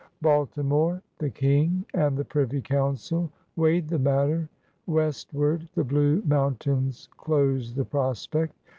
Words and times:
Baltimore, 0.19 1.03
the 1.19 1.29
King, 1.29 1.85
and 1.93 2.17
the 2.17 2.25
Privy 2.25 2.59
G>uncil 2.59 3.29
weighed 3.55 3.87
the 3.87 3.99
matter. 3.99 4.49
Westward, 4.87 5.67
the 5.75 5.83
blue 5.83 6.23
moun 6.25 6.55
tains 6.55 7.07
closed 7.17 7.75
the 7.75 7.85
prospect. 7.85 8.55